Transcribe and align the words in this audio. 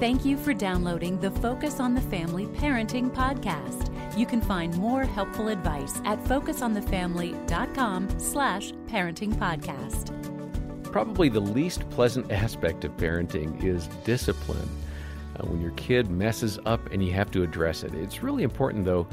Thank 0.00 0.24
you 0.24 0.36
for 0.36 0.52
downloading 0.52 1.20
the 1.20 1.30
Focus 1.30 1.78
on 1.78 1.94
the 1.94 2.00
Family 2.00 2.46
Parenting 2.46 3.14
Podcast. 3.14 3.92
You 4.18 4.26
can 4.26 4.40
find 4.40 4.76
more 4.76 5.04
helpful 5.04 5.46
advice 5.46 6.00
at 6.04 6.22
focusonthefamily.com 6.24 8.18
slash 8.18 8.72
parenting 8.88 9.34
podcast. 9.36 10.10
Probably 10.90 11.28
the 11.28 11.38
least 11.40 11.88
pleasant 11.90 12.32
aspect 12.32 12.84
of 12.84 12.96
parenting 12.96 13.62
is 13.62 13.86
discipline. 14.04 14.68
Uh, 15.36 15.46
when 15.46 15.60
your 15.60 15.72
kid 15.72 16.10
messes 16.10 16.58
up 16.66 16.90
and 16.92 17.04
you 17.04 17.12
have 17.12 17.30
to 17.30 17.44
address 17.44 17.84
it. 17.84 17.94
It's 17.94 18.22
really 18.22 18.42
important, 18.42 18.84
though, 18.84 19.06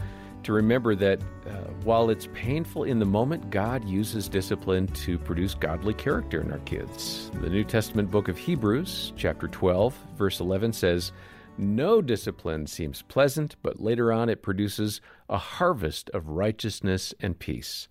to 0.44 0.54
remember 0.54 0.96
that 0.96 1.22
uh, 1.46 1.52
while 1.84 2.10
it's 2.10 2.28
painful 2.34 2.84
in 2.84 3.00
the 3.00 3.06
moment, 3.06 3.50
God 3.50 3.88
uses 3.88 4.28
discipline 4.28 4.88
to 4.88 5.18
produce 5.18 5.54
godly 5.54 5.94
character 5.94 6.42
in 6.42 6.52
our 6.52 6.60
kids. 6.60 7.32
The 7.42 7.50
New 7.50 7.64
Testament 7.64 8.10
book 8.10 8.28
of 8.28 8.38
Hebrews, 8.38 9.14
chapter 9.16 9.48
12, 9.48 9.96
verse 10.18 10.40
11 10.40 10.74
says, 10.74 11.12
No 11.58 12.02
discipline 12.02 12.68
seems 12.68 13.02
pleasant, 13.02 13.56
but 13.62 13.82
later 13.82 14.12
on 14.12 14.30
it 14.30 14.42
produces 14.42 15.02
a 15.30 15.38
harvest 15.38 16.10
of 16.12 16.30
righteousness 16.30 17.14
and 17.20 17.38
peace. 17.38 17.88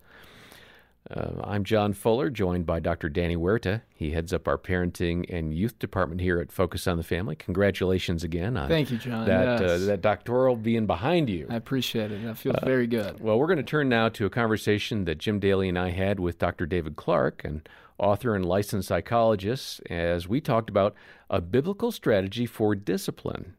Uh, 1.09 1.31
I'm 1.43 1.63
John 1.63 1.93
Fuller, 1.93 2.29
joined 2.29 2.65
by 2.65 2.79
Dr. 2.79 3.09
Danny 3.09 3.35
Huerta. 3.35 3.81
He 3.93 4.11
heads 4.11 4.31
up 4.31 4.47
our 4.47 4.57
parenting 4.57 5.25
and 5.29 5.53
youth 5.53 5.79
department 5.79 6.21
here 6.21 6.39
at 6.39 6.51
Focus 6.51 6.85
on 6.87 6.97
the 6.97 7.03
Family. 7.03 7.35
Congratulations 7.35 8.23
again 8.23 8.55
on 8.55 8.69
Thank 8.69 8.91
you, 8.91 8.97
John. 8.97 9.25
that, 9.25 9.61
uh, 9.63 9.77
that 9.79 10.01
doctoral 10.01 10.55
being 10.55 10.85
behind 10.85 11.27
you. 11.29 11.47
I 11.49 11.55
appreciate 11.55 12.11
it. 12.11 12.25
I 12.29 12.33
feel 12.35 12.53
Uh, 12.55 12.63
very 12.65 12.85
good. 12.87 13.19
Well, 13.19 13.39
we're 13.39 13.47
going 13.47 13.57
to 13.57 13.63
turn 13.63 13.89
now 13.89 14.09
to 14.09 14.25
a 14.27 14.29
conversation 14.29 15.05
that 15.05 15.17
Jim 15.17 15.39
Daly 15.39 15.67
and 15.69 15.77
I 15.77 15.89
had 15.89 16.19
with 16.19 16.37
Dr. 16.37 16.67
David 16.67 16.95
Clarke, 16.95 17.43
an 17.43 17.63
author 17.97 18.35
and 18.35 18.45
licensed 18.45 18.87
psychologist, 18.87 19.81
as 19.89 20.27
we 20.27 20.39
talked 20.39 20.69
about 20.69 20.93
a 21.31 21.41
biblical 21.41 21.91
strategy 21.91 22.45
for 22.45 22.75
discipline. 22.75 23.55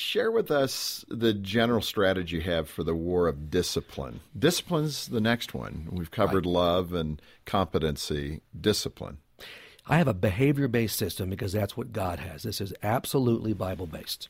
Share 0.00 0.30
with 0.30 0.52
us 0.52 1.04
the 1.08 1.34
general 1.34 1.82
strategy 1.82 2.36
you 2.36 2.42
have 2.42 2.70
for 2.70 2.84
the 2.84 2.94
war 2.94 3.26
of 3.26 3.50
discipline. 3.50 4.20
Discipline's 4.38 5.08
the 5.08 5.20
next 5.20 5.54
one. 5.54 5.88
We've 5.90 6.12
covered 6.12 6.46
love 6.46 6.92
and 6.92 7.20
competency, 7.46 8.42
discipline. 8.58 9.18
I 9.88 9.98
have 9.98 10.06
a 10.06 10.14
behavior 10.14 10.68
based 10.68 10.96
system 10.96 11.28
because 11.30 11.52
that's 11.52 11.76
what 11.76 11.92
God 11.92 12.20
has. 12.20 12.44
This 12.44 12.60
is 12.60 12.72
absolutely 12.80 13.54
Bible 13.54 13.88
based. 13.88 14.28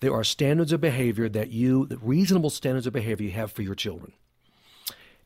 There 0.00 0.14
are 0.14 0.24
standards 0.24 0.72
of 0.72 0.80
behavior 0.80 1.28
that 1.28 1.50
you, 1.50 1.84
the 1.84 1.98
reasonable 1.98 2.48
standards 2.48 2.86
of 2.86 2.94
behavior 2.94 3.26
you 3.26 3.32
have 3.32 3.52
for 3.52 3.60
your 3.60 3.74
children. 3.74 4.14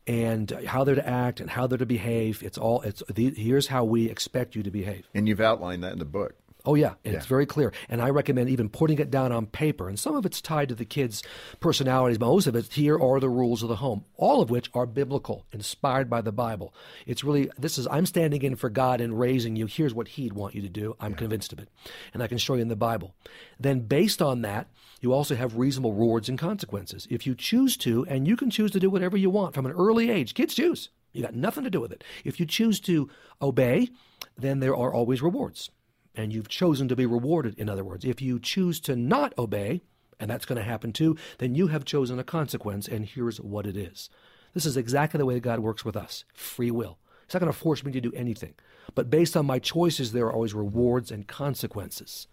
And 0.05 0.51
how 0.65 0.83
they're 0.83 0.95
to 0.95 1.07
act 1.07 1.39
and 1.39 1.49
how 1.49 1.67
they're 1.67 1.77
to 1.77 1.85
behave. 1.85 2.43
It's 2.43 2.57
all, 2.57 2.81
it's, 2.81 3.01
the, 3.09 3.29
here's 3.29 3.67
how 3.67 3.85
we 3.85 4.09
expect 4.09 4.57
you 4.57 4.63
to 4.63 4.71
behave. 4.71 5.07
And 5.13 5.25
you've 5.25 5.39
outlined 5.39 5.85
that 5.85 5.93
in 5.93 5.99
the 5.99 6.05
book. 6.05 6.35
Oh 6.65 6.75
yeah, 6.75 6.93
it's 7.03 7.25
Yeah. 7.25 7.27
very 7.27 7.45
clear, 7.45 7.73
and 7.89 8.01
I 8.01 8.09
recommend 8.09 8.49
even 8.49 8.69
putting 8.69 8.97
it 8.99 9.11
down 9.11 9.33
on 9.33 9.47
paper. 9.47 9.89
And 9.89 9.99
some 9.99 10.15
of 10.15 10.25
it's 10.25 10.41
tied 10.41 10.69
to 10.69 10.75
the 10.75 10.85
kids' 10.85 11.21
personalities, 11.59 12.17
but 12.17 12.27
most 12.27 12.47
of 12.47 12.55
it 12.55 12.71
here 12.71 12.97
are 12.97 13.19
the 13.19 13.29
rules 13.29 13.63
of 13.63 13.69
the 13.69 13.75
home, 13.77 14.05
all 14.15 14.41
of 14.41 14.49
which 14.49 14.69
are 14.73 14.85
biblical, 14.85 15.45
inspired 15.51 16.09
by 16.09 16.21
the 16.21 16.31
Bible. 16.31 16.73
It's 17.05 17.21
really 17.23 17.49
this 17.57 17.77
is 17.77 17.85
I'm 17.87 18.05
standing 18.05 18.43
in 18.43 18.55
for 18.55 18.69
God 18.69 19.01
and 19.01 19.19
raising 19.19 19.57
you. 19.57 19.65
Here's 19.65 19.93
what 19.93 20.07
He'd 20.09 20.33
want 20.33 20.55
you 20.55 20.61
to 20.61 20.69
do. 20.69 20.95
I'm 21.01 21.15
convinced 21.15 21.51
of 21.51 21.59
it, 21.59 21.67
and 22.13 22.23
I 22.23 22.27
can 22.27 22.37
show 22.37 22.53
you 22.55 22.61
in 22.61 22.69
the 22.69 22.77
Bible. 22.77 23.13
Then, 23.59 23.81
based 23.81 24.21
on 24.21 24.41
that, 24.43 24.69
you 25.01 25.11
also 25.11 25.35
have 25.35 25.57
reasonable 25.57 25.93
rewards 25.93 26.29
and 26.29 26.39
consequences. 26.39 27.07
If 27.09 27.27
you 27.27 27.35
choose 27.35 27.75
to, 27.77 28.05
and 28.07 28.25
you 28.25 28.37
can 28.37 28.49
choose 28.49 28.71
to 28.71 28.79
do 28.79 28.89
whatever 28.89 29.17
you 29.17 29.29
want 29.29 29.53
from 29.53 29.65
an 29.65 29.73
early 29.73 30.09
age. 30.09 30.33
Kids 30.33 30.55
choose. 30.55 30.89
You 31.11 31.23
got 31.23 31.35
nothing 31.35 31.65
to 31.65 31.69
do 31.69 31.81
with 31.81 31.91
it. 31.91 32.05
If 32.23 32.39
you 32.39 32.45
choose 32.45 32.79
to 32.81 33.09
obey, 33.41 33.89
then 34.37 34.61
there 34.61 34.75
are 34.75 34.93
always 34.93 35.21
rewards 35.21 35.69
and 36.15 36.33
you've 36.33 36.47
chosen 36.47 36.87
to 36.87 36.95
be 36.95 37.05
rewarded, 37.05 37.57
in 37.57 37.69
other 37.69 37.83
words. 37.83 38.05
If 38.05 38.21
you 38.21 38.39
choose 38.39 38.79
to 38.81 38.95
not 38.95 39.33
obey, 39.37 39.81
and 40.19 40.29
that's 40.29 40.45
going 40.45 40.57
to 40.57 40.63
happen 40.63 40.93
too, 40.93 41.17
then 41.39 41.55
you 41.55 41.67
have 41.67 41.85
chosen 41.85 42.19
a 42.19 42.23
consequence, 42.23 42.87
and 42.87 43.05
here's 43.05 43.41
what 43.41 43.65
it 43.65 43.75
is. 43.75 44.09
This 44.53 44.65
is 44.65 44.77
exactly 44.77 45.17
the 45.17 45.25
way 45.25 45.39
God 45.39 45.59
works 45.59 45.83
with 45.83 45.97
us 45.97 46.25
free 46.33 46.71
will. 46.71 46.99
He's 47.25 47.33
not 47.33 47.39
going 47.39 47.51
to 47.51 47.57
force 47.57 47.83
me 47.83 47.91
to 47.91 48.01
do 48.01 48.11
anything. 48.13 48.53
But 48.95 49.09
based 49.09 49.35
on 49.35 49.45
my 49.45 49.59
choices, 49.59 50.11
there 50.11 50.25
are 50.25 50.33
always 50.33 50.53
rewards 50.53 51.09
and 51.09 51.27
consequences. 51.27 52.27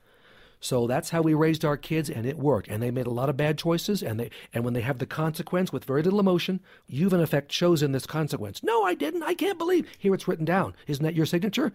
So 0.60 0.86
that's 0.86 1.10
how 1.10 1.22
we 1.22 1.34
raised 1.34 1.64
our 1.64 1.76
kids, 1.76 2.10
and 2.10 2.26
it 2.26 2.38
worked. 2.38 2.68
And 2.68 2.82
they 2.82 2.90
made 2.90 3.06
a 3.06 3.10
lot 3.10 3.28
of 3.28 3.36
bad 3.36 3.58
choices, 3.58 4.02
and 4.02 4.20
they 4.20 4.30
and 4.52 4.64
when 4.64 4.74
they 4.74 4.82
have 4.82 4.98
the 4.98 5.06
consequence 5.06 5.72
with 5.72 5.84
very 5.84 6.02
little 6.02 6.20
emotion, 6.20 6.60
you've 6.86 7.14
in 7.14 7.20
effect 7.20 7.48
chosen 7.48 7.92
this 7.92 8.06
consequence. 8.06 8.62
No, 8.62 8.84
I 8.84 8.94
didn't. 8.94 9.22
I 9.22 9.34
can't 9.34 9.58
believe. 9.58 9.88
Here 9.98 10.14
it's 10.14 10.28
written 10.28 10.44
down. 10.44 10.74
Isn't 10.86 11.04
that 11.04 11.14
your 11.14 11.26
signature? 11.26 11.72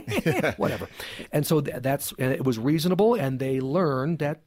Whatever. 0.56 0.88
And 1.32 1.46
so 1.46 1.60
th- 1.60 1.82
that's 1.82 2.12
and 2.18 2.32
it 2.32 2.44
was 2.44 2.58
reasonable, 2.58 3.14
and 3.14 3.38
they 3.40 3.60
learned 3.60 4.20
that 4.20 4.40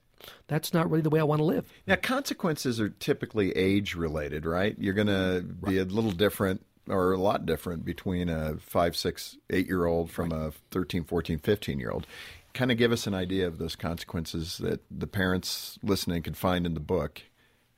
that's 0.48 0.74
not 0.74 0.90
really 0.90 1.02
the 1.02 1.10
way 1.10 1.20
I 1.20 1.24
want 1.24 1.40
to 1.40 1.46
live. 1.46 1.72
Now, 1.88 1.96
consequences 1.96 2.80
are 2.80 2.90
typically 2.90 3.52
age 3.54 3.96
related, 3.96 4.46
right? 4.46 4.76
You're 4.78 4.94
going 4.94 5.08
to 5.08 5.42
be 5.42 5.80
a 5.80 5.84
little 5.84 6.12
different 6.12 6.64
or 6.88 7.14
a 7.14 7.18
lot 7.18 7.46
different 7.46 7.86
between 7.86 8.30
a 8.30 8.58
five, 8.58 8.96
six, 8.96 9.38
eight 9.50 9.68
year 9.68 9.86
old 9.86 10.12
from 10.12 10.32
a 10.32 10.52
13, 10.72 11.04
14, 11.04 11.40
15 11.40 11.80
year 11.80 11.92
old. 11.92 12.08
Kind 12.54 12.72
of 12.72 12.78
give 12.78 12.92
us 12.92 13.08
an 13.08 13.14
idea 13.14 13.48
of 13.48 13.58
those 13.58 13.76
consequences 13.76 14.58
that 14.60 14.82
the 14.92 15.08
parents 15.08 15.80
listening 15.84 16.24
can 16.24 16.34
find 16.34 16.66
in 16.66 16.74
the 16.74 16.80
book. 16.80 17.22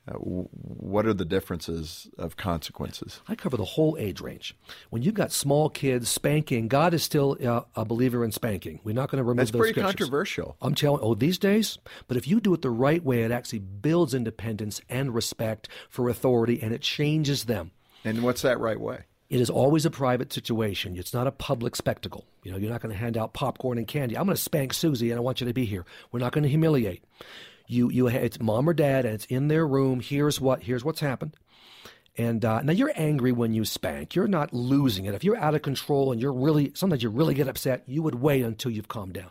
Uh, 0.06 0.16
what 0.16 1.06
are 1.06 1.14
the 1.14 1.24
differences 1.24 2.10
of 2.18 2.36
consequences? 2.36 3.20
I 3.26 3.34
cover 3.34 3.56
the 3.56 3.64
whole 3.64 3.96
age 3.98 4.20
range. 4.20 4.54
When 4.90 5.00
you've 5.00 5.14
got 5.14 5.32
small 5.32 5.70
kids 5.70 6.10
spanking, 6.10 6.68
God 6.68 6.92
is 6.92 7.02
still 7.02 7.38
uh, 7.42 7.62
a 7.74 7.86
believer 7.86 8.22
in 8.22 8.30
spanking. 8.30 8.80
We're 8.84 8.94
not 8.94 9.10
going 9.10 9.18
to 9.18 9.24
remove 9.24 9.38
those. 9.38 9.46
That's 9.46 9.52
those 9.52 9.60
pretty 9.60 9.80
scriptures. 9.80 9.92
controversial. 9.92 10.56
I'm 10.60 10.74
telling 10.74 11.00
oh 11.02 11.14
these 11.14 11.38
days, 11.38 11.78
but 12.06 12.18
if 12.18 12.28
you 12.28 12.38
do 12.38 12.52
it 12.52 12.60
the 12.60 12.68
right 12.68 13.02
way, 13.02 13.22
it 13.22 13.30
actually 13.30 13.60
builds 13.60 14.12
independence 14.12 14.82
and 14.90 15.14
respect 15.14 15.68
for 15.88 16.10
authority, 16.10 16.60
and 16.60 16.74
it 16.74 16.82
changes 16.82 17.44
them. 17.44 17.70
And 18.04 18.22
what's 18.22 18.42
that 18.42 18.60
right 18.60 18.78
way? 18.78 19.04
It 19.34 19.40
is 19.40 19.50
always 19.50 19.84
a 19.84 19.90
private 19.90 20.32
situation. 20.32 20.96
It's 20.96 21.12
not 21.12 21.26
a 21.26 21.32
public 21.32 21.74
spectacle. 21.74 22.24
You 22.44 22.52
know, 22.52 22.56
you're 22.56 22.70
not 22.70 22.80
going 22.80 22.94
to 22.94 23.00
hand 23.00 23.16
out 23.16 23.34
popcorn 23.34 23.78
and 23.78 23.88
candy. 23.88 24.16
I'm 24.16 24.26
going 24.26 24.36
to 24.36 24.40
spank 24.40 24.72
Susie, 24.72 25.10
and 25.10 25.18
I 25.18 25.22
want 25.22 25.40
you 25.40 25.46
to 25.48 25.52
be 25.52 25.64
here. 25.64 25.84
We're 26.12 26.20
not 26.20 26.30
going 26.30 26.44
to 26.44 26.48
humiliate. 26.48 27.02
You, 27.66 27.90
you, 27.90 28.06
it's 28.06 28.38
mom 28.38 28.68
or 28.68 28.74
dad, 28.74 29.04
and 29.04 29.12
it's 29.12 29.24
in 29.24 29.48
their 29.48 29.66
room. 29.66 29.98
Here's 29.98 30.40
what, 30.40 30.62
here's 30.62 30.84
what's 30.84 31.00
happened. 31.00 31.34
And 32.16 32.44
uh, 32.44 32.62
now 32.62 32.74
you're 32.74 32.92
angry 32.94 33.32
when 33.32 33.52
you 33.54 33.64
spank. 33.64 34.14
You're 34.14 34.28
not 34.28 34.52
losing 34.52 35.06
it. 35.06 35.16
If 35.16 35.24
you're 35.24 35.36
out 35.36 35.56
of 35.56 35.62
control 35.62 36.12
and 36.12 36.20
you're 36.20 36.32
really, 36.32 36.70
sometimes 36.76 37.02
you 37.02 37.10
really 37.10 37.34
get 37.34 37.48
upset, 37.48 37.82
you 37.88 38.04
would 38.04 38.14
wait 38.14 38.44
until 38.44 38.70
you've 38.70 38.86
calmed 38.86 39.14
down. 39.14 39.30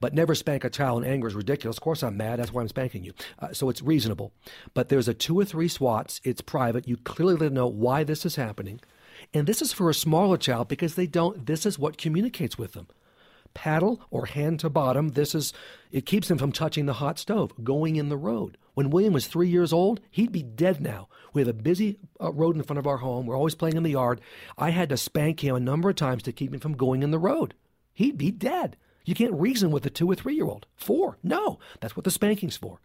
But 0.00 0.12
never 0.12 0.34
spank 0.34 0.64
a 0.64 0.70
child 0.70 1.04
in 1.04 1.08
anger 1.08 1.28
is 1.28 1.36
ridiculous. 1.36 1.76
Of 1.76 1.84
course, 1.84 2.02
I'm 2.02 2.16
mad. 2.16 2.40
That's 2.40 2.52
why 2.52 2.62
I'm 2.62 2.68
spanking 2.68 3.04
you. 3.04 3.12
Uh, 3.38 3.52
so 3.52 3.68
it's 3.68 3.80
reasonable. 3.80 4.32
But 4.74 4.88
there's 4.88 5.06
a 5.06 5.14
two 5.14 5.38
or 5.38 5.44
three 5.44 5.68
swats. 5.68 6.20
It's 6.24 6.40
private. 6.40 6.88
You 6.88 6.96
clearly 6.96 7.48
know 7.48 7.68
why 7.68 8.02
this 8.02 8.26
is 8.26 8.34
happening. 8.34 8.80
And 9.32 9.46
this 9.46 9.62
is 9.62 9.72
for 9.72 9.90
a 9.90 9.94
smaller 9.94 10.36
child 10.36 10.68
because 10.68 10.94
they 10.94 11.06
don't, 11.06 11.46
this 11.46 11.66
is 11.66 11.78
what 11.78 11.98
communicates 11.98 12.58
with 12.58 12.72
them. 12.72 12.88
Paddle 13.52 14.00
or 14.10 14.26
hand 14.26 14.60
to 14.60 14.70
bottom, 14.70 15.10
this 15.10 15.34
is, 15.34 15.52
it 15.90 16.06
keeps 16.06 16.28
them 16.28 16.38
from 16.38 16.52
touching 16.52 16.86
the 16.86 16.94
hot 16.94 17.18
stove, 17.18 17.52
going 17.64 17.96
in 17.96 18.08
the 18.08 18.16
road. 18.16 18.56
When 18.74 18.90
William 18.90 19.12
was 19.12 19.26
three 19.26 19.48
years 19.48 19.72
old, 19.72 20.00
he'd 20.10 20.32
be 20.32 20.42
dead 20.42 20.80
now. 20.80 21.08
We 21.32 21.40
have 21.40 21.48
a 21.48 21.52
busy 21.52 21.98
uh, 22.20 22.32
road 22.32 22.56
in 22.56 22.62
front 22.62 22.78
of 22.78 22.86
our 22.86 22.98
home. 22.98 23.26
We're 23.26 23.36
always 23.36 23.54
playing 23.54 23.76
in 23.76 23.82
the 23.82 23.90
yard. 23.90 24.20
I 24.56 24.70
had 24.70 24.88
to 24.90 24.96
spank 24.96 25.44
him 25.44 25.56
a 25.56 25.60
number 25.60 25.90
of 25.90 25.96
times 25.96 26.22
to 26.24 26.32
keep 26.32 26.54
him 26.54 26.60
from 26.60 26.76
going 26.76 27.02
in 27.02 27.10
the 27.10 27.18
road. 27.18 27.54
He'd 27.92 28.16
be 28.16 28.30
dead. 28.30 28.76
You 29.04 29.14
can't 29.14 29.34
reason 29.34 29.70
with 29.70 29.84
a 29.86 29.90
two 29.90 30.10
or 30.10 30.14
three 30.14 30.34
year 30.34 30.46
old. 30.46 30.66
Four. 30.76 31.18
No. 31.22 31.58
That's 31.80 31.96
what 31.96 32.04
the 32.04 32.10
spanking's 32.10 32.56
for. 32.56 32.80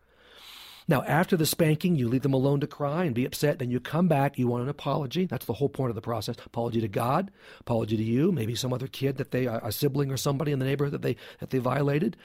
Now, 0.87 1.03
after 1.03 1.35
the 1.35 1.45
spanking, 1.45 1.95
you 1.95 2.07
leave 2.07 2.21
them 2.21 2.33
alone 2.33 2.59
to 2.59 2.67
cry 2.67 3.05
and 3.05 3.15
be 3.15 3.25
upset. 3.25 3.59
Then 3.59 3.71
you 3.71 3.79
come 3.79 4.07
back. 4.07 4.37
You 4.37 4.47
want 4.47 4.63
an 4.63 4.69
apology. 4.69 5.25
That's 5.25 5.45
the 5.45 5.53
whole 5.53 5.69
point 5.69 5.89
of 5.89 5.95
the 5.95 6.01
process. 6.01 6.35
Apology 6.45 6.81
to 6.81 6.87
God, 6.87 7.31
apology 7.59 7.97
to 7.97 8.03
you, 8.03 8.31
maybe 8.31 8.55
some 8.55 8.71
other 8.71 8.87
kid 8.87 9.17
that 9.17 9.31
they, 9.31 9.45
a 9.47 9.71
sibling 9.71 10.11
or 10.11 10.17
somebody 10.17 10.51
in 10.51 10.59
the 10.59 10.65
neighborhood 10.65 10.93
that 10.93 11.01
they 11.01 11.15
that 11.39 11.49
they 11.49 11.57
violated, 11.57 12.17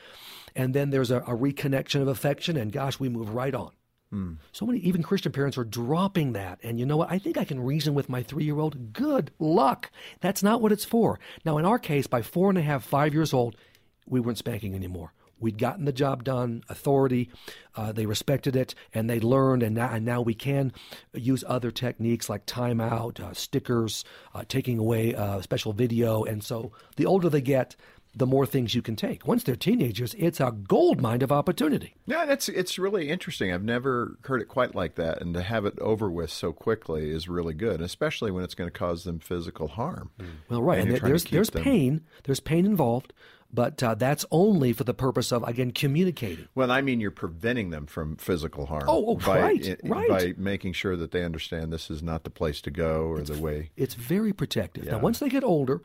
and 0.55 0.75
then 0.75 0.91
there's 0.91 1.11
a, 1.11 1.19
a 1.19 1.37
reconnection 1.37 2.03
of 2.03 2.09
affection. 2.09 2.57
And 2.57 2.73
gosh, 2.73 3.01
we 3.01 3.09
move 3.09 3.35
right 3.35 3.55
on. 3.55 3.73
Hmm. 4.11 4.33
So 4.51 4.67
many, 4.67 4.81
even 4.81 5.03
Christian 5.03 5.31
parents 5.31 5.57
are 5.57 5.65
dropping 5.65 6.33
that. 6.33 6.59
And 6.63 6.81
you 6.81 6.87
know 6.87 6.97
what? 6.97 7.11
I 7.11 7.19
think 7.19 7.39
I 7.39 7.45
can 7.45 7.61
reason 7.61 7.95
with 7.95 8.09
my 8.09 8.23
three 8.23 8.45
year 8.45 8.59
old. 8.59 8.93
Good 8.93 9.31
luck. 9.39 9.91
That's 10.21 10.43
not 10.43 10.61
what 10.61 10.73
it's 10.73 10.85
for. 10.85 11.21
Now, 11.45 11.59
in 11.59 11.65
our 11.65 11.79
case, 11.79 12.07
by 12.07 12.23
four 12.23 12.49
and 12.49 12.59
a 12.59 12.63
half, 12.63 12.85
five 12.85 13.15
years 13.15 13.33
old, 13.33 13.57
we 14.07 14.21
weren't 14.21 14.39
spanking 14.39 14.75
anymore. 14.75 15.13
We'd 15.41 15.59
gotten 15.59 15.87
the 15.87 15.93
job 15.93 16.23
done, 16.25 16.63
authority, 16.69 17.31
uh, 17.75 17.93
they 17.93 18.07
respected 18.07 18.55
it, 18.57 18.75
and 18.95 19.09
they 19.09 19.21
learned, 19.21 19.63
and 19.63 19.75
now, 19.75 19.91
and 19.93 20.05
now 20.05 20.21
we 20.21 20.35
can 20.35 20.73
use 21.15 21.43
other 21.49 21.71
techniques 21.71 22.29
like 22.29 22.47
timeout, 22.47 23.19
uh, 23.21 23.33
stickers, 23.35 24.05
uh, 24.35 24.45
taking 24.49 24.79
away 24.79 25.15
uh, 25.15 25.41
special 25.41 25.73
video. 25.73 26.25
And 26.25 26.45
so 26.45 26.73
the 26.97 27.07
older 27.07 27.29
they 27.29 27.41
get, 27.41 27.75
the 28.13 28.27
more 28.27 28.45
things 28.45 28.75
you 28.75 28.83
can 28.83 28.97
take. 28.97 29.25
Once 29.25 29.45
they're 29.45 29.55
teenagers, 29.55 30.15
it's 30.19 30.41
a 30.41 30.51
gold 30.51 31.01
mine 31.01 31.23
of 31.23 31.31
opportunity. 31.31 31.95
Yeah, 32.07 32.25
that's 32.27 32.49
it's 32.49 32.77
really 32.77 33.09
interesting. 33.09 33.53
I've 33.53 33.63
never 33.63 34.19
heard 34.25 34.43
it 34.43 34.49
quite 34.49 34.75
like 34.75 34.97
that, 34.97 35.23
and 35.23 35.33
to 35.35 35.43
have 35.43 35.65
it 35.65 35.79
over 35.79 36.11
with 36.11 36.31
so 36.31 36.53
quickly 36.53 37.11
is 37.11 37.29
really 37.29 37.55
good, 37.55 37.81
especially 37.81 38.33
when 38.33 38.43
it's 38.43 38.57
going 38.57 38.67
to 38.69 38.77
cause 38.77 39.05
them 39.05 39.21
physical 39.21 39.69
harm. 39.69 40.11
Well, 40.49 40.61
right, 40.61 40.81
And 40.81 40.89
and, 40.89 40.91
you're 40.91 40.99
there- 40.99 40.99
trying 40.99 41.01
to 41.01 41.09
there's 41.09 41.25
there's 41.31 41.51
them- 41.51 41.63
pain. 41.63 42.01
There's 42.25 42.41
pain 42.41 42.67
involved. 42.67 43.13
But 43.53 43.83
uh, 43.83 43.95
that's 43.95 44.25
only 44.31 44.73
for 44.73 44.85
the 44.85 44.95
purpose 44.95 45.33
of 45.33 45.43
again 45.45 45.71
communicating. 45.73 46.49
Well, 46.55 46.71
I 46.71 46.81
mean, 46.83 47.01
you're 47.01 47.11
preventing 47.11 47.71
them 47.71 47.87
from 47.87 48.17
physical 48.17 48.67
harm. 48.67 48.85
Oh, 48.87 49.05
oh, 49.09 49.15
by, 49.17 49.41
right, 49.41 49.67
i- 49.85 49.89
right. 49.89 50.09
By 50.09 50.35
making 50.37 50.73
sure 50.75 50.97
that 50.97 51.11
they 51.11 51.25
understand 51.25 51.73
this 51.73 51.91
is 51.91 52.03
not 52.03 52.25
the 52.25 52.31
place 52.31 52.61
to 52.63 52.71
go 52.71 53.05
or 53.07 53.21
the 53.23 53.39
way. 53.39 53.71
It's 53.77 53.95
very 53.95 54.33
protective. 54.33 54.87
Now, 54.87 54.99
once 54.99 55.19
they 55.19 55.29
get 55.29 55.45
older, 55.45 55.83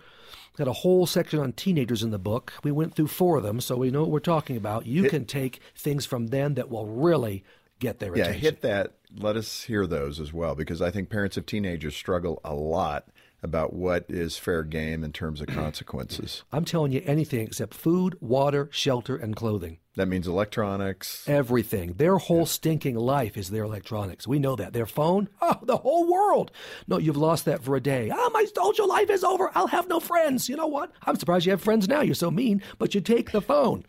got 0.58 0.68
a 0.68 0.74
whole 0.74 1.06
section 1.06 1.40
on 1.40 1.54
teenagers 1.54 2.04
in 2.04 2.12
the 2.12 2.20
book. 2.20 2.54
We 2.64 2.72
went 2.72 2.96
through 2.96 3.08
four 3.08 3.38
of 3.38 3.44
them, 3.44 3.60
so 3.60 3.76
we 3.78 3.92
know 3.92 4.02
what 4.02 4.12
we're 4.12 4.20
talking 4.20 4.58
about. 4.58 4.86
You 4.86 5.10
can 5.10 5.26
take 5.26 5.60
things 5.76 6.06
from 6.06 6.28
them 6.28 6.54
that 6.56 6.70
will 6.70 6.86
really 6.88 7.44
get 7.80 8.00
their 8.00 8.16
Yeah, 8.16 8.24
attention. 8.26 8.42
hit 8.42 8.62
that. 8.62 8.94
Let 9.18 9.36
us 9.38 9.64
hear 9.64 9.86
those 9.88 10.20
as 10.20 10.32
well, 10.34 10.56
because 10.56 10.82
I 10.82 10.92
think 10.92 11.10
parents 11.10 11.36
of 11.38 11.46
teenagers 11.46 11.96
struggle 11.96 12.40
a 12.44 12.54
lot 12.54 13.08
about 13.46 13.72
what 13.72 14.06
is 14.10 14.38
fair 14.38 14.64
game 14.64 15.04
in 15.04 15.14
terms 15.14 15.40
of 15.40 15.48
consequences. 15.64 16.44
I'm 16.52 16.66
telling 16.66 16.92
you 16.92 17.02
anything 17.06 17.42
except 17.48 17.74
food, 17.74 18.18
water, 18.20 18.68
shelter, 18.72 19.16
and 19.16 19.36
clothing. 19.36 19.78
That 19.96 20.08
means 20.08 20.28
electronics. 20.28 21.24
Everything. 21.26 21.94
Their 21.94 22.18
whole 22.18 22.46
stinking 22.46 22.96
life 22.96 23.38
is 23.38 23.50
their 23.50 23.64
electronics. 23.64 24.28
We 24.28 24.40
know 24.40 24.58
that. 24.58 24.74
Their 24.74 24.86
phone, 24.86 25.30
oh, 25.42 25.56
the 25.62 25.78
whole 25.78 26.12
world. 26.12 26.52
No, 26.88 26.98
you've 26.98 27.16
lost 27.16 27.46
that 27.46 27.64
for 27.64 27.78
a 27.78 27.82
day. 27.82 28.12
Oh, 28.14 28.30
my 28.34 28.46
social 28.54 28.90
life 28.90 29.10
is 29.10 29.24
over. 29.24 29.52
I'll 29.56 29.68
have 29.68 29.88
no 29.88 30.02
friends. 30.02 30.50
You 30.50 30.58
know 30.58 30.68
what? 30.68 30.92
I'm 31.04 31.16
surprised 31.16 31.46
you 31.46 31.52
have 31.52 31.62
friends 31.62 31.88
now. 31.88 32.02
You're 32.02 32.16
so 32.16 32.30
mean, 32.30 32.62
but 32.78 32.94
you 32.94 33.00
take 33.00 33.32
the 33.32 33.42
phone. 33.42 33.86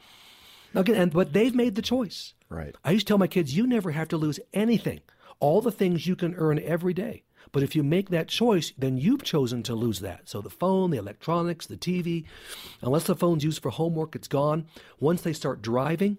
Again, 0.75 0.95
and, 0.95 1.13
but 1.13 1.33
they've 1.33 1.55
made 1.55 1.75
the 1.75 1.83
choice. 1.83 2.35
Right. 2.49 2.75
I 2.85 2.93
used 2.93 3.07
to 3.07 3.11
tell 3.11 3.19
my 3.19 3.27
kids, 3.27 3.57
you 3.57 3.67
never 3.67 3.91
have 3.91 4.09
to 4.09 4.17
lose 4.17 4.39
anything. 4.53 5.01
All 5.41 5.61
the 5.61 5.73
things 5.73 6.07
you 6.07 6.15
can 6.17 6.35
earn 6.35 6.59
every 6.61 6.95
day. 6.95 7.25
But 7.53 7.63
if 7.63 7.75
you 7.77 7.83
make 7.83 8.11
that 8.11 8.29
choice, 8.29 8.73
then 8.77 8.97
you've 8.99 9.23
chosen 9.23 9.63
to 9.65 9.75
lose 9.75 10.01
that. 10.01 10.29
So 10.29 10.41
the 10.41 10.51
phone, 10.51 10.91
the 10.91 10.99
electronics, 10.99 11.67
the 11.67 11.77
TV, 11.77 12.25
unless 12.83 13.05
the 13.05 13.17
phone's 13.17 13.45
used 13.45 13.63
for 13.63 13.71
homework, 13.71 14.15
it's 14.15 14.29
gone. 14.29 14.67
Once 15.01 15.23
they 15.23 15.33
start 15.33 15.63
driving, 15.63 16.19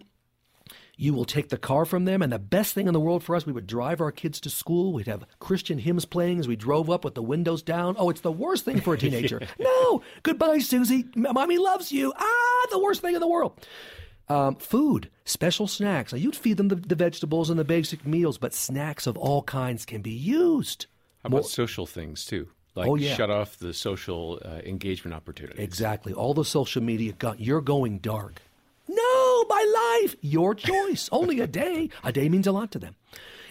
you 1.00 1.14
will 1.14 1.26
take 1.26 1.50
the 1.50 1.58
car 1.58 1.86
from 1.86 2.06
them. 2.06 2.22
And 2.24 2.34
the 2.34 2.40
best 2.40 2.74
thing 2.74 2.88
in 2.88 2.94
the 2.94 3.00
world 3.00 3.24
for 3.24 3.36
us, 3.36 3.46
we 3.46 3.54
would 3.54 3.68
drive 3.68 4.02
our 4.02 4.12
kids 4.12 4.40
to 4.42 4.50
school. 4.50 4.94
We'd 4.94 5.08
have 5.08 5.26
Christian 5.40 5.78
hymns 5.78 6.06
playing 6.06 6.40
as 6.40 6.48
we 6.48 6.56
drove 6.56 6.90
up 6.90 7.06
with 7.06 7.14
the 7.14 7.22
windows 7.22 7.62
down. 7.62 7.96
Oh, 8.00 8.10
it's 8.10 8.22
the 8.22 8.32
worst 8.32 8.66
thing 8.66 8.82
for 8.82 8.96
a 8.96 8.98
teenager. 9.00 9.42
no, 9.60 10.02
goodbye, 10.24 10.58
Susie. 10.60 11.06
Mommy 11.16 11.58
loves 11.60 11.92
you. 11.92 12.14
Ah, 12.18 12.68
the 12.72 12.80
worst 12.80 13.02
thing 13.02 13.14
in 13.14 13.22
the 13.22 13.28
world. 13.28 13.64
Um, 14.30 14.56
food, 14.56 15.10
special 15.24 15.68
snacks. 15.68 16.12
Now, 16.12 16.18
you'd 16.18 16.36
feed 16.36 16.58
them 16.58 16.68
the, 16.68 16.76
the 16.76 16.96
vegetables 16.96 17.50
and 17.50 17.58
the 17.60 17.64
basic 17.64 18.06
meals, 18.06 18.38
but 18.38 18.54
snacks 18.54 19.08
of 19.08 19.18
all 19.18 19.44
kinds 19.44 19.86
can 19.86 20.02
be 20.02 20.12
used. 20.12 20.88
How 21.24 21.28
about 21.28 21.46
social 21.46 21.86
things 21.86 22.26
too? 22.26 22.48
Like 22.76 22.88
Oh, 22.90 22.96
yeah. 22.96 23.16
shut 23.16 23.30
off 23.30 23.58
the 23.58 23.74
social 23.74 24.40
uh, 24.46 24.60
engagement 24.64 25.16
opportunities. 25.16 25.60
Exactly. 25.64 26.14
All 26.14 26.34
the 26.34 26.46
social 26.46 26.82
media, 26.84 27.14
got, 27.14 27.40
you're 27.40 27.62
going 27.62 27.98
dark. 28.00 28.42
No, 28.88 29.44
my 29.50 30.00
life, 30.04 30.16
your 30.22 30.54
choice. 30.54 31.10
Only 31.12 31.40
a 31.40 31.48
day. 31.48 31.90
A 32.04 32.12
day 32.12 32.30
means 32.30 32.46
a 32.48 32.52
lot 32.52 32.72
to 32.72 32.80
them. 32.80 32.96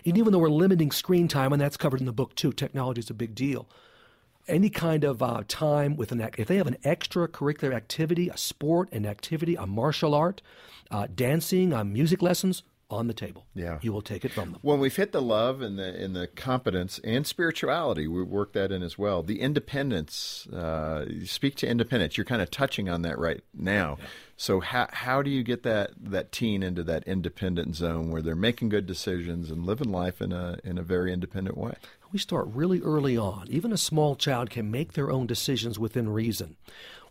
And 0.05 0.17
even 0.17 0.33
though 0.33 0.39
we're 0.39 0.49
limiting 0.49 0.93
screen 0.93 1.27
time, 1.27 1.53
and 1.53 1.61
that's 1.61 1.77
covered 1.77 1.99
in 2.01 2.07
the 2.07 2.13
book 2.13 2.37
too, 2.37 2.53
technology 2.53 3.01
is 3.01 3.11
a 3.11 3.15
big 3.15 3.35
deal. 3.35 3.69
Any 4.47 4.71
kind 4.71 5.03
of 5.03 5.21
uh, 5.21 5.43
time 5.49 5.97
with 5.97 6.13
an 6.13 6.21
ac- 6.21 6.35
if 6.39 6.47
they 6.47 6.57
have 6.57 6.69
an 6.69 6.77
extracurricular 6.85 7.75
activity, 7.75 8.29
a 8.29 8.37
sport, 8.37 8.89
an 8.93 9.05
activity, 9.05 9.57
a 9.57 9.67
martial 9.67 10.15
art, 10.15 10.41
uh, 10.93 11.09
dancing, 11.13 11.73
uh, 11.73 11.83
music 11.83 12.23
lessons 12.23 12.63
on 12.89 13.09
the 13.09 13.15
table. 13.15 13.47
Yeah. 13.55 13.79
you 13.83 13.93
will 13.93 14.03
take 14.03 14.25
it 14.25 14.31
from 14.31 14.53
them. 14.53 14.61
When 14.63 14.79
we've 14.79 14.95
hit 14.95 15.13
the 15.13 15.23
love 15.23 15.61
and 15.61 15.79
the 15.79 15.95
and 16.03 16.15
the 16.15 16.29
competence 16.29 17.01
and 17.03 17.27
spirituality, 17.27 18.07
we 18.07 18.23
work 18.23 18.53
that 18.53 18.71
in 18.71 18.83
as 18.83 18.97
well. 18.97 19.23
The 19.23 19.41
independence, 19.41 20.47
uh, 20.49 21.07
speak 21.25 21.57
to 21.57 21.67
independence. 21.67 22.17
You're 22.17 22.25
kind 22.25 22.43
of 22.43 22.51
touching 22.51 22.89
on 22.89 23.03
that 23.03 23.19
right 23.19 23.43
now. 23.53 23.99
So 24.37 24.61
how 24.61 24.89
how 24.93 25.23
do 25.23 25.31
you 25.31 25.43
get 25.43 25.63
that 25.65 25.91
that 25.99 26.31
teen 26.31 26.63
into 26.63 26.85
that 26.85 27.05
independent 27.05 27.75
zone 27.75 28.11
where 28.11 28.23
they're 28.23 28.37
making 28.37 28.69
good 28.69 28.87
decisions 28.87 29.51
and 29.51 29.67
living 29.67 29.91
life 29.91 30.21
in 30.21 30.33
a 30.33 30.59
in 30.63 30.79
a 30.79 30.83
very 30.83 31.13
independent 31.13 31.57
way? 31.57 31.75
We 32.13 32.19
start 32.21 32.47
really 32.49 32.81
early 32.81 33.17
on. 33.17 33.49
Even 33.51 33.73
a 33.73 33.77
small 33.77 34.15
child 34.15 34.51
can 34.51 34.71
make 34.71 34.93
their 34.93 35.11
own 35.11 35.27
decisions 35.27 35.79
within 35.79 36.09
reason. 36.09 36.57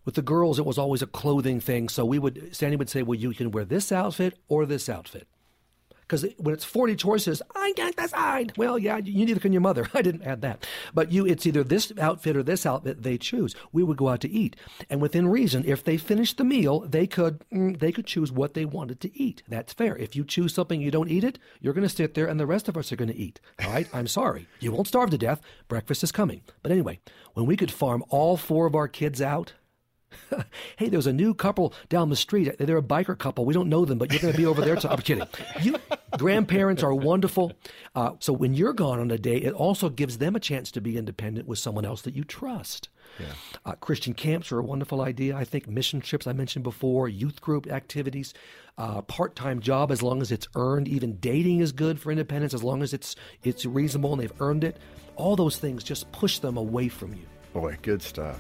With 0.05 0.15
the 0.15 0.21
girls, 0.21 0.59
it 0.59 0.65
was 0.65 0.77
always 0.77 1.01
a 1.01 1.07
clothing 1.07 1.59
thing. 1.59 1.89
So 1.89 2.05
we 2.05 2.19
would, 2.19 2.55
Sandy 2.55 2.77
would 2.77 2.89
say, 2.89 3.01
well, 3.01 3.15
you 3.15 3.33
can 3.33 3.49
wear 3.51 3.65
this 3.65 3.91
outfit 3.91 4.37
or 4.47 4.65
this 4.65 4.87
outfit. 4.87 5.27
Because 6.07 6.25
when 6.37 6.53
it's 6.53 6.63
40 6.63 6.95
choices, 6.95 7.41
I 7.55 7.73
can't 7.75 7.95
decide. 7.95 8.53
Well, 8.57 8.77
yeah, 8.77 8.97
you 8.97 9.25
neither 9.25 9.39
can 9.39 9.53
your 9.53 9.61
mother. 9.61 9.89
I 9.93 10.01
didn't 10.01 10.23
add 10.23 10.41
that. 10.41 10.65
But 10.93 11.11
you, 11.11 11.25
it's 11.25 11.45
either 11.45 11.63
this 11.63 11.91
outfit 11.99 12.37
or 12.37 12.43
this 12.43 12.65
outfit 12.65 13.01
they 13.01 13.17
choose. 13.17 13.55
We 13.71 13.83
would 13.83 13.97
go 13.97 14.09
out 14.09 14.21
to 14.21 14.29
eat. 14.29 14.55
And 14.89 15.01
within 15.01 15.27
reason, 15.27 15.63
if 15.65 15.83
they 15.83 15.97
finished 15.97 16.37
the 16.37 16.43
meal, 16.43 16.81
they 16.81 17.07
could, 17.07 17.43
mm, 17.51 17.79
they 17.79 17.91
could 17.91 18.05
choose 18.05 18.31
what 18.31 18.53
they 18.53 18.65
wanted 18.65 18.99
to 19.01 19.19
eat. 19.19 19.41
That's 19.47 19.73
fair. 19.73 19.97
If 19.97 20.15
you 20.15 20.23
choose 20.23 20.53
something 20.53 20.79
you 20.81 20.91
don't 20.91 21.09
eat 21.09 21.23
it, 21.23 21.39
you're 21.59 21.73
going 21.73 21.87
to 21.87 21.95
sit 21.95 22.13
there 22.13 22.27
and 22.27 22.39
the 22.39 22.45
rest 22.45 22.67
of 22.67 22.77
us 22.77 22.91
are 22.91 22.95
going 22.97 23.11
to 23.11 23.17
eat. 23.17 23.39
All 23.63 23.71
right? 23.71 23.87
I'm 23.93 24.07
sorry. 24.07 24.47
You 24.59 24.71
won't 24.71 24.87
starve 24.87 25.09
to 25.11 25.17
death. 25.17 25.41
Breakfast 25.67 26.03
is 26.03 26.11
coming. 26.11 26.41
But 26.61 26.71
anyway, 26.71 26.99
when 27.33 27.45
we 27.45 27.57
could 27.57 27.71
farm 27.71 28.03
all 28.09 28.37
four 28.37 28.67
of 28.67 28.75
our 28.75 28.87
kids 28.87 29.21
out, 29.21 29.53
hey, 30.77 30.89
there's 30.89 31.07
a 31.07 31.13
new 31.13 31.33
couple 31.33 31.73
down 31.89 32.09
the 32.09 32.15
street. 32.15 32.57
They're 32.57 32.77
a 32.77 32.81
biker 32.81 33.17
couple. 33.17 33.45
We 33.45 33.53
don't 33.53 33.69
know 33.69 33.85
them, 33.85 33.97
but 33.97 34.11
you're 34.11 34.21
going 34.21 34.33
to 34.33 34.37
be 34.37 34.45
over 34.45 34.61
there. 34.61 34.75
To, 34.75 34.91
I'm 34.91 34.99
kidding. 34.99 35.27
You, 35.61 35.77
grandparents 36.17 36.83
are 36.83 36.93
wonderful. 36.93 37.53
Uh, 37.95 38.11
so 38.19 38.33
when 38.33 38.53
you're 38.53 38.73
gone 38.73 38.99
on 38.99 39.11
a 39.11 39.17
day, 39.17 39.37
it 39.37 39.53
also 39.53 39.89
gives 39.89 40.17
them 40.17 40.35
a 40.35 40.39
chance 40.39 40.71
to 40.71 40.81
be 40.81 40.97
independent 40.97 41.47
with 41.47 41.59
someone 41.59 41.85
else 41.85 42.01
that 42.03 42.15
you 42.15 42.23
trust. 42.23 42.89
Uh, 43.65 43.73
Christian 43.73 44.13
camps 44.13 44.51
are 44.51 44.59
a 44.59 44.63
wonderful 44.63 45.01
idea. 45.01 45.35
I 45.35 45.45
think 45.45 45.67
mission 45.67 46.01
trips 46.01 46.27
I 46.27 46.33
mentioned 46.33 46.63
before, 46.63 47.07
youth 47.07 47.41
group 47.41 47.71
activities, 47.71 48.33
uh, 48.77 49.01
part-time 49.03 49.59
job 49.61 49.91
as 49.91 50.01
long 50.01 50.21
as 50.21 50.31
it's 50.31 50.47
earned. 50.55 50.87
Even 50.87 51.17
dating 51.17 51.59
is 51.59 51.71
good 51.71 51.99
for 51.99 52.11
independence 52.11 52.53
as 52.53 52.63
long 52.63 52.83
as 52.83 52.93
it's 52.93 53.15
it's 53.43 53.65
reasonable 53.65 54.13
and 54.13 54.21
they've 54.21 54.41
earned 54.41 54.63
it. 54.63 54.77
All 55.15 55.35
those 55.35 55.57
things 55.57 55.83
just 55.83 56.11
push 56.11 56.39
them 56.39 56.57
away 56.57 56.89
from 56.89 57.13
you. 57.13 57.25
Boy, 57.53 57.77
good 57.81 58.01
stuff. 58.01 58.39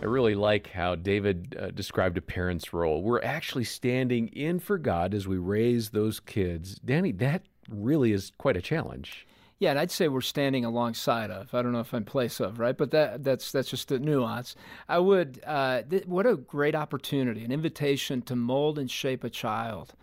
I 0.00 0.04
really 0.04 0.36
like 0.36 0.70
how 0.70 0.94
David 0.94 1.56
uh, 1.58 1.70
described 1.72 2.16
a 2.18 2.22
parent's 2.22 2.72
role. 2.72 3.02
We're 3.02 3.22
actually 3.22 3.64
standing 3.64 4.28
in 4.28 4.60
for 4.60 4.78
God 4.78 5.12
as 5.12 5.26
we 5.26 5.38
raise 5.38 5.90
those 5.90 6.20
kids. 6.20 6.76
Danny, 6.76 7.10
that 7.12 7.42
really 7.68 8.12
is 8.12 8.30
quite 8.38 8.56
a 8.56 8.62
challenge. 8.62 9.26
Yeah, 9.58 9.70
and 9.70 9.78
I'd 9.80 9.90
say 9.90 10.06
we're 10.06 10.20
standing 10.20 10.64
alongside 10.64 11.32
of. 11.32 11.52
I 11.52 11.62
don't 11.62 11.72
know 11.72 11.80
if 11.80 11.92
I'm 11.92 12.04
place 12.04 12.38
of, 12.38 12.60
right? 12.60 12.76
But 12.76 12.92
that 12.92 13.24
that's 13.24 13.50
that's 13.50 13.70
just 13.70 13.90
a 13.90 13.98
nuance. 13.98 14.54
I 14.88 15.00
would. 15.00 15.42
Uh, 15.44 15.82
th- 15.82 16.06
what 16.06 16.26
a 16.26 16.36
great 16.36 16.76
opportunity, 16.76 17.44
an 17.44 17.50
invitation 17.50 18.22
to 18.22 18.36
mold 18.36 18.78
and 18.78 18.88
shape 18.88 19.24
a 19.24 19.30
child, 19.30 19.94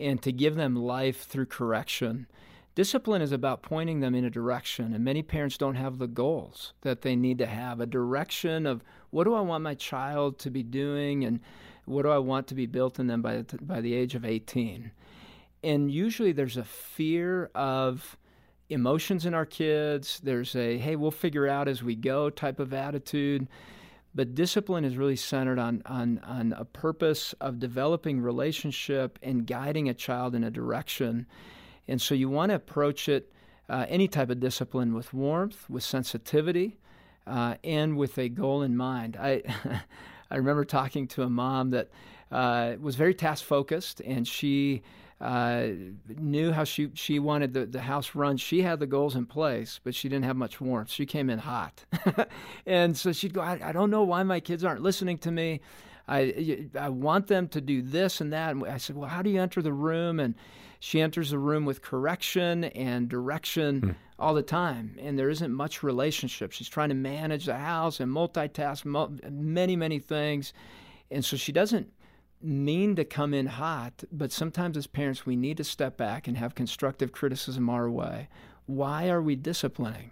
and 0.00 0.22
to 0.22 0.32
give 0.32 0.54
them 0.54 0.74
life 0.74 1.26
through 1.26 1.46
correction. 1.46 2.26
Discipline 2.74 3.22
is 3.22 3.30
about 3.30 3.62
pointing 3.62 4.00
them 4.00 4.14
in 4.16 4.24
a 4.24 4.30
direction, 4.30 4.94
and 4.94 5.04
many 5.04 5.22
parents 5.22 5.56
don't 5.56 5.76
have 5.76 5.98
the 5.98 6.08
goals 6.08 6.72
that 6.80 7.02
they 7.02 7.14
need 7.14 7.38
to 7.38 7.46
have 7.46 7.80
a 7.80 7.86
direction 7.86 8.66
of 8.66 8.82
what 9.10 9.24
do 9.24 9.34
I 9.34 9.40
want 9.40 9.62
my 9.62 9.74
child 9.74 10.40
to 10.40 10.50
be 10.50 10.64
doing, 10.64 11.24
and 11.24 11.38
what 11.84 12.02
do 12.02 12.10
I 12.10 12.18
want 12.18 12.48
to 12.48 12.54
be 12.54 12.66
built 12.66 12.98
in 12.98 13.06
them 13.06 13.22
by 13.22 13.42
the, 13.42 13.58
by 13.60 13.80
the 13.80 13.94
age 13.94 14.14
of 14.14 14.24
18. 14.24 14.90
And 15.62 15.90
usually 15.90 16.32
there's 16.32 16.56
a 16.56 16.64
fear 16.64 17.50
of 17.54 18.16
emotions 18.68 19.24
in 19.24 19.34
our 19.34 19.46
kids. 19.46 20.20
There's 20.22 20.56
a, 20.56 20.78
hey, 20.78 20.96
we'll 20.96 21.10
figure 21.10 21.46
out 21.46 21.68
as 21.68 21.82
we 21.82 21.94
go 21.94 22.28
type 22.30 22.58
of 22.58 22.74
attitude. 22.74 23.48
But 24.14 24.34
discipline 24.34 24.84
is 24.84 24.96
really 24.96 25.16
centered 25.16 25.58
on, 25.58 25.82
on, 25.86 26.20
on 26.24 26.52
a 26.52 26.64
purpose 26.64 27.34
of 27.40 27.58
developing 27.58 28.20
relationship 28.20 29.18
and 29.22 29.46
guiding 29.46 29.88
a 29.88 29.94
child 29.94 30.34
in 30.34 30.44
a 30.44 30.50
direction. 30.50 31.26
And 31.88 32.00
so 32.00 32.14
you 32.14 32.28
want 32.28 32.50
to 32.50 32.56
approach 32.56 33.08
it, 33.08 33.32
uh, 33.68 33.86
any 33.88 34.08
type 34.08 34.30
of 34.30 34.40
discipline, 34.40 34.94
with 34.94 35.12
warmth, 35.12 35.68
with 35.68 35.82
sensitivity, 35.82 36.78
uh, 37.26 37.56
and 37.64 37.96
with 37.96 38.18
a 38.18 38.28
goal 38.28 38.62
in 38.62 38.76
mind. 38.76 39.16
I, 39.16 39.42
I 40.30 40.36
remember 40.36 40.64
talking 40.64 41.06
to 41.08 41.22
a 41.22 41.30
mom 41.30 41.70
that 41.70 41.90
uh, 42.30 42.74
was 42.80 42.96
very 42.96 43.14
task 43.14 43.44
focused, 43.44 44.00
and 44.00 44.26
she 44.26 44.82
uh, 45.20 45.68
knew 46.18 46.52
how 46.52 46.64
she 46.64 46.90
she 46.94 47.18
wanted 47.18 47.54
the, 47.54 47.66
the 47.66 47.80
house 47.80 48.14
run. 48.14 48.36
She 48.36 48.62
had 48.62 48.80
the 48.80 48.86
goals 48.86 49.14
in 49.14 49.26
place, 49.26 49.80
but 49.82 49.94
she 49.94 50.08
didn't 50.08 50.24
have 50.24 50.36
much 50.36 50.60
warmth. 50.60 50.90
She 50.90 51.06
came 51.06 51.30
in 51.30 51.38
hot, 51.38 51.84
and 52.66 52.96
so 52.96 53.12
she'd 53.12 53.32
go, 53.32 53.40
I, 53.40 53.60
"I 53.62 53.72
don't 53.72 53.90
know 53.90 54.02
why 54.02 54.22
my 54.22 54.40
kids 54.40 54.64
aren't 54.64 54.82
listening 54.82 55.18
to 55.18 55.30
me. 55.30 55.60
I 56.08 56.68
I 56.78 56.88
want 56.88 57.28
them 57.28 57.48
to 57.48 57.60
do 57.60 57.80
this 57.80 58.20
and 58.20 58.32
that." 58.32 58.50
And 58.50 58.66
I 58.66 58.78
said, 58.78 58.96
"Well, 58.96 59.08
how 59.08 59.22
do 59.22 59.30
you 59.30 59.40
enter 59.40 59.62
the 59.62 59.72
room?" 59.72 60.18
And 60.18 60.34
she 60.84 61.00
enters 61.00 61.30
the 61.30 61.38
room 61.38 61.64
with 61.64 61.80
correction 61.80 62.64
and 62.64 63.08
direction 63.08 63.80
hmm. 63.80 63.90
all 64.18 64.34
the 64.34 64.42
time, 64.42 64.98
and 65.00 65.18
there 65.18 65.30
isn't 65.30 65.50
much 65.50 65.82
relationship. 65.82 66.52
She's 66.52 66.68
trying 66.68 66.90
to 66.90 66.94
manage 66.94 67.46
the 67.46 67.56
house 67.56 68.00
and 68.00 68.12
multitask 68.12 68.84
mul- 68.84 69.16
many 69.30 69.76
many 69.76 69.98
things, 69.98 70.52
and 71.10 71.24
so 71.24 71.38
she 71.38 71.52
doesn't 71.52 71.90
mean 72.42 72.96
to 72.96 73.04
come 73.06 73.32
in 73.32 73.46
hot, 73.46 74.04
but 74.12 74.30
sometimes 74.30 74.76
as 74.76 74.86
parents, 74.86 75.24
we 75.24 75.36
need 75.36 75.56
to 75.56 75.64
step 75.64 75.96
back 75.96 76.28
and 76.28 76.36
have 76.36 76.54
constructive 76.54 77.12
criticism 77.12 77.70
our 77.70 77.88
way. 77.88 78.28
Why 78.66 79.08
are 79.08 79.22
we 79.22 79.36
disciplining? 79.36 80.10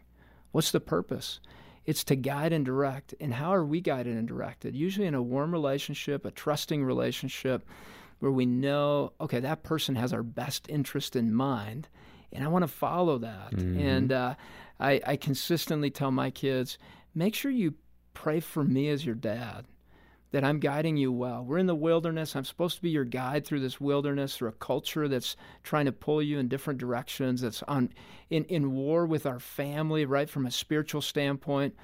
What's 0.52 0.70
the 0.70 0.80
purpose? 0.80 1.38
It's 1.84 2.04
to 2.04 2.16
guide 2.16 2.54
and 2.54 2.64
direct. 2.64 3.14
And 3.20 3.34
how 3.34 3.50
are 3.50 3.64
we 3.64 3.82
guided 3.82 4.16
and 4.16 4.26
directed? 4.26 4.74
Usually 4.74 5.06
in 5.06 5.14
a 5.14 5.22
warm 5.22 5.52
relationship, 5.52 6.24
a 6.24 6.30
trusting 6.30 6.82
relationship, 6.82 7.66
where 8.22 8.30
we 8.30 8.46
know, 8.46 9.12
okay, 9.20 9.40
that 9.40 9.64
person 9.64 9.96
has 9.96 10.12
our 10.12 10.22
best 10.22 10.68
interest 10.68 11.16
in 11.16 11.34
mind, 11.34 11.88
and 12.32 12.44
I 12.44 12.46
want 12.46 12.62
to 12.62 12.68
follow 12.68 13.18
that. 13.18 13.50
Mm-hmm. 13.50 13.80
And 13.80 14.12
uh, 14.12 14.34
I, 14.78 15.00
I 15.04 15.16
consistently 15.16 15.90
tell 15.90 16.12
my 16.12 16.30
kids, 16.30 16.78
make 17.16 17.34
sure 17.34 17.50
you 17.50 17.74
pray 18.14 18.38
for 18.38 18.62
me 18.62 18.88
as 18.90 19.04
your 19.04 19.16
dad 19.16 19.64
that 20.30 20.44
I'm 20.44 20.60
guiding 20.60 20.96
you 20.96 21.10
well. 21.10 21.44
We're 21.44 21.58
in 21.58 21.66
the 21.66 21.74
wilderness. 21.74 22.36
I'm 22.36 22.44
supposed 22.44 22.76
to 22.76 22.82
be 22.82 22.90
your 22.90 23.04
guide 23.04 23.44
through 23.44 23.58
this 23.58 23.80
wilderness, 23.80 24.36
through 24.36 24.50
a 24.50 24.52
culture 24.52 25.08
that's 25.08 25.34
trying 25.64 25.86
to 25.86 25.92
pull 25.92 26.22
you 26.22 26.38
in 26.38 26.46
different 26.46 26.78
directions, 26.78 27.40
that's 27.40 27.64
on 27.64 27.90
in, 28.30 28.44
in 28.44 28.70
war 28.70 29.04
with 29.04 29.26
our 29.26 29.40
family, 29.40 30.04
right, 30.04 30.30
from 30.30 30.46
a 30.46 30.52
spiritual 30.52 31.02
standpoint. 31.02 31.74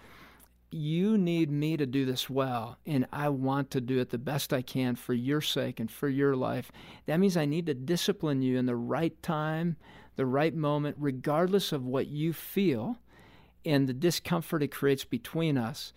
You 0.70 1.16
need 1.16 1.50
me 1.50 1.78
to 1.78 1.86
do 1.86 2.04
this 2.04 2.28
well, 2.28 2.76
and 2.84 3.06
I 3.10 3.30
want 3.30 3.70
to 3.70 3.80
do 3.80 4.00
it 4.00 4.10
the 4.10 4.18
best 4.18 4.52
I 4.52 4.60
can 4.60 4.96
for 4.96 5.14
your 5.14 5.40
sake 5.40 5.80
and 5.80 5.90
for 5.90 6.08
your 6.08 6.36
life. 6.36 6.70
That 7.06 7.20
means 7.20 7.36
I 7.36 7.46
need 7.46 7.66
to 7.66 7.74
discipline 7.74 8.42
you 8.42 8.58
in 8.58 8.66
the 8.66 8.76
right 8.76 9.20
time, 9.22 9.76
the 10.16 10.26
right 10.26 10.54
moment, 10.54 10.96
regardless 10.98 11.72
of 11.72 11.86
what 11.86 12.08
you 12.08 12.34
feel 12.34 12.98
and 13.64 13.88
the 13.88 13.94
discomfort 13.94 14.62
it 14.62 14.68
creates 14.68 15.04
between 15.04 15.56
us 15.56 15.92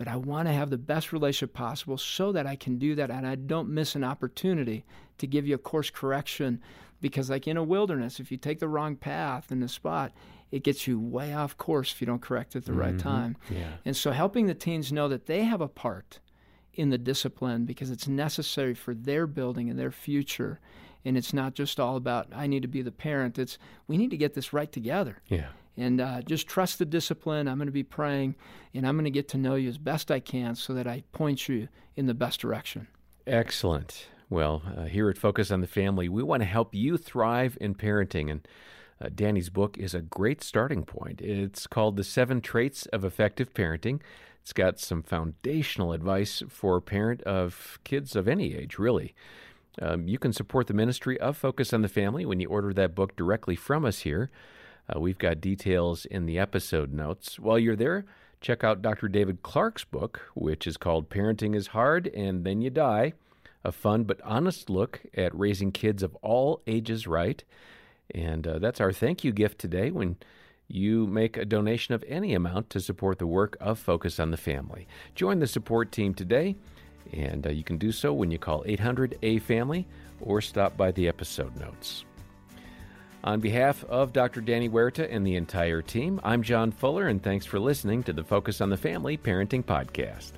but 0.00 0.08
I 0.08 0.16
want 0.16 0.48
to 0.48 0.54
have 0.54 0.70
the 0.70 0.78
best 0.78 1.12
relationship 1.12 1.52
possible 1.52 1.98
so 1.98 2.32
that 2.32 2.46
I 2.46 2.56
can 2.56 2.78
do 2.78 2.94
that 2.94 3.10
and 3.10 3.26
I 3.26 3.34
don't 3.34 3.68
miss 3.68 3.94
an 3.94 4.02
opportunity 4.02 4.86
to 5.18 5.26
give 5.26 5.46
you 5.46 5.56
a 5.56 5.58
course 5.58 5.90
correction 5.90 6.62
because 7.02 7.28
like 7.28 7.46
in 7.46 7.58
a 7.58 7.62
wilderness 7.62 8.18
if 8.18 8.32
you 8.32 8.38
take 8.38 8.60
the 8.60 8.68
wrong 8.68 8.96
path 8.96 9.52
in 9.52 9.60
the 9.60 9.68
spot 9.68 10.12
it 10.50 10.64
gets 10.64 10.86
you 10.86 10.98
way 10.98 11.34
off 11.34 11.58
course 11.58 11.92
if 11.92 12.00
you 12.00 12.06
don't 12.06 12.22
correct 12.22 12.56
at 12.56 12.64
the 12.64 12.72
mm-hmm. 12.72 12.80
right 12.80 12.98
time. 12.98 13.36
Yeah. 13.50 13.72
And 13.84 13.94
so 13.94 14.10
helping 14.10 14.46
the 14.46 14.54
teens 14.54 14.90
know 14.90 15.06
that 15.08 15.26
they 15.26 15.44
have 15.44 15.60
a 15.60 15.68
part 15.68 16.18
in 16.72 16.88
the 16.88 16.96
discipline 16.96 17.66
because 17.66 17.90
it's 17.90 18.08
necessary 18.08 18.72
for 18.72 18.94
their 18.94 19.26
building 19.26 19.68
and 19.68 19.78
their 19.78 19.92
future 19.92 20.60
and 21.04 21.18
it's 21.18 21.34
not 21.34 21.52
just 21.52 21.78
all 21.78 21.96
about 21.96 22.28
I 22.34 22.46
need 22.46 22.62
to 22.62 22.68
be 22.68 22.80
the 22.80 22.90
parent. 22.90 23.38
It's 23.38 23.58
we 23.86 23.98
need 23.98 24.12
to 24.12 24.16
get 24.16 24.32
this 24.32 24.54
right 24.54 24.72
together. 24.72 25.18
Yeah 25.26 25.48
and 25.76 26.00
uh, 26.00 26.22
just 26.22 26.46
trust 26.46 26.78
the 26.78 26.84
discipline. 26.84 27.48
I'm 27.48 27.58
going 27.58 27.66
to 27.66 27.72
be 27.72 27.82
praying, 27.82 28.36
and 28.74 28.86
I'm 28.86 28.96
going 28.96 29.04
to 29.04 29.10
get 29.10 29.28
to 29.28 29.38
know 29.38 29.54
you 29.54 29.68
as 29.68 29.78
best 29.78 30.10
I 30.10 30.20
can 30.20 30.54
so 30.54 30.74
that 30.74 30.86
I 30.86 31.04
point 31.12 31.48
you 31.48 31.68
in 31.96 32.06
the 32.06 32.14
best 32.14 32.40
direction. 32.40 32.88
Excellent. 33.26 34.06
Well, 34.28 34.62
uh, 34.76 34.84
here 34.84 35.10
at 35.10 35.18
Focus 35.18 35.50
on 35.50 35.60
the 35.60 35.66
Family, 35.66 36.08
we 36.08 36.22
want 36.22 36.42
to 36.42 36.46
help 36.46 36.74
you 36.74 36.96
thrive 36.96 37.58
in 37.60 37.74
parenting. 37.74 38.30
And 38.30 38.46
uh, 39.00 39.08
Danny's 39.14 39.50
book 39.50 39.76
is 39.78 39.94
a 39.94 40.00
great 40.00 40.42
starting 40.42 40.84
point. 40.84 41.20
It's 41.20 41.66
called 41.66 41.96
The 41.96 42.04
Seven 42.04 42.40
Traits 42.40 42.86
of 42.86 43.04
Effective 43.04 43.52
Parenting. 43.52 44.00
It's 44.42 44.52
got 44.52 44.78
some 44.78 45.02
foundational 45.02 45.92
advice 45.92 46.42
for 46.48 46.76
a 46.76 46.82
parent 46.82 47.22
of 47.22 47.78
kids 47.84 48.14
of 48.14 48.28
any 48.28 48.54
age, 48.54 48.78
really. 48.78 49.14
Um, 49.80 50.08
you 50.08 50.18
can 50.18 50.32
support 50.32 50.66
the 50.66 50.74
ministry 50.74 51.18
of 51.20 51.36
Focus 51.36 51.72
on 51.72 51.82
the 51.82 51.88
Family 51.88 52.24
when 52.24 52.40
you 52.40 52.48
order 52.48 52.72
that 52.72 52.94
book 52.94 53.16
directly 53.16 53.56
from 53.56 53.84
us 53.84 54.00
here. 54.00 54.30
Uh, 54.90 54.98
we've 54.98 55.18
got 55.18 55.40
details 55.40 56.04
in 56.04 56.26
the 56.26 56.38
episode 56.38 56.92
notes. 56.92 57.38
While 57.38 57.58
you're 57.58 57.76
there, 57.76 58.04
check 58.40 58.64
out 58.64 58.82
Dr. 58.82 59.08
David 59.08 59.42
Clarke's 59.42 59.84
book, 59.84 60.22
which 60.34 60.66
is 60.66 60.76
called 60.76 61.10
Parenting 61.10 61.54
is 61.54 61.68
Hard 61.68 62.08
and 62.08 62.44
Then 62.44 62.60
You 62.60 62.70
Die 62.70 63.12
a 63.64 63.72
fun 63.72 64.04
but 64.04 64.20
honest 64.22 64.70
look 64.70 65.02
at 65.14 65.36
raising 65.38 65.72
kids 65.72 66.02
of 66.02 66.14
all 66.16 66.62
ages 66.66 67.06
right. 67.06 67.42
And 68.14 68.46
uh, 68.46 68.58
that's 68.58 68.80
our 68.80 68.92
thank 68.92 69.22
you 69.22 69.32
gift 69.32 69.58
today 69.58 69.90
when 69.90 70.16
you 70.66 71.06
make 71.06 71.36
a 71.36 71.44
donation 71.44 71.94
of 71.94 72.04
any 72.06 72.32
amount 72.32 72.70
to 72.70 72.80
support 72.80 73.18
the 73.18 73.26
work 73.26 73.56
of 73.60 73.78
Focus 73.78 74.18
on 74.18 74.30
the 74.30 74.36
Family. 74.36 74.86
Join 75.14 75.40
the 75.40 75.46
support 75.46 75.92
team 75.92 76.14
today, 76.14 76.56
and 77.12 77.46
uh, 77.46 77.50
you 77.50 77.64
can 77.64 77.76
do 77.76 77.92
so 77.92 78.12
when 78.12 78.30
you 78.30 78.38
call 78.38 78.62
800 78.66 79.18
A 79.22 79.38
Family 79.40 79.86
or 80.20 80.40
stop 80.40 80.76
by 80.76 80.92
the 80.92 81.08
episode 81.08 81.56
notes. 81.56 82.04
On 83.22 83.38
behalf 83.38 83.84
of 83.84 84.14
Dr. 84.14 84.40
Danny 84.40 84.68
Huerta 84.68 85.06
and 85.10 85.26
the 85.26 85.36
entire 85.36 85.82
team, 85.82 86.20
I'm 86.24 86.42
John 86.42 86.72
Fuller, 86.72 87.08
and 87.08 87.22
thanks 87.22 87.44
for 87.44 87.60
listening 87.60 88.02
to 88.04 88.14
the 88.14 88.24
Focus 88.24 88.62
on 88.62 88.70
the 88.70 88.78
Family 88.78 89.18
Parenting 89.18 89.62
Podcast. 89.62 90.32